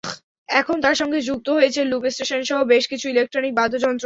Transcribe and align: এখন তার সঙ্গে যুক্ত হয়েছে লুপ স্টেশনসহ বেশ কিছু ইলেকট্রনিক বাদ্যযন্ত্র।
এখন 0.49 0.77
তার 0.81 0.95
সঙ্গে 0.95 1.19
যুক্ত 1.21 1.47
হয়েছে 1.49 1.79
লুপ 1.83 2.03
স্টেশনসহ 2.07 2.57
বেশ 2.63 2.83
কিছু 2.87 3.05
ইলেকট্রনিক 3.09 3.53
বাদ্যযন্ত্র। 3.55 3.99